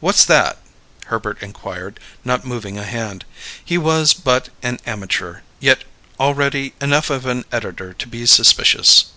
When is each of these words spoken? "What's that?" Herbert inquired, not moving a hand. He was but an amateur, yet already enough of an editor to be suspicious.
"What's 0.00 0.24
that?" 0.24 0.56
Herbert 1.08 1.42
inquired, 1.42 2.00
not 2.24 2.46
moving 2.46 2.78
a 2.78 2.82
hand. 2.86 3.26
He 3.62 3.76
was 3.76 4.14
but 4.14 4.48
an 4.62 4.80
amateur, 4.86 5.40
yet 5.58 5.84
already 6.18 6.72
enough 6.80 7.10
of 7.10 7.26
an 7.26 7.44
editor 7.52 7.92
to 7.92 8.06
be 8.06 8.24
suspicious. 8.24 9.12